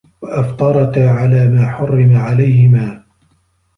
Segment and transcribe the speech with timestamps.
[0.21, 3.03] وَأَفْطَرَتَا عَلَى مَا حُرِّمَ عَلَيْهِمَا